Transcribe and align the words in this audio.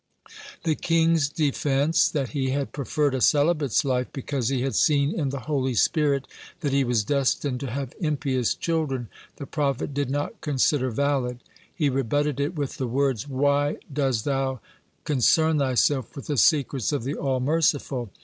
The 0.63 0.73
king's 0.73 1.29
defense, 1.29 2.09
that 2.09 2.29
he 2.29 2.49
had 2.49 2.71
preferred 2.71 3.13
a 3.13 3.21
celibate's 3.21 3.85
life 3.85 4.07
because 4.11 4.47
he 4.49 4.63
had 4.63 4.73
seen 4.73 5.13
in 5.13 5.29
the 5.29 5.41
holy 5.41 5.75
spirit 5.75 6.27
that 6.61 6.71
he 6.73 6.83
was 6.83 7.03
destined 7.03 7.59
to 7.59 7.69
have 7.69 7.93
impious 7.99 8.55
children, 8.55 9.09
the 9.35 9.45
prophet 9.45 9.93
did 9.93 10.09
not 10.09 10.41
consider 10.41 10.89
valid. 10.89 11.41
He 11.75 11.87
rebutted 11.87 12.39
it 12.39 12.55
with 12.55 12.77
the 12.77 12.87
words: 12.87 13.27
"Why 13.27 13.77
does 13.93 14.23
thou 14.23 14.59
concern 15.03 15.59
thyself 15.59 16.15
with 16.15 16.25
the 16.25 16.37
secrets 16.37 16.91
of 16.91 17.03
the 17.03 17.13
All 17.13 17.39
Merciful? 17.39 18.09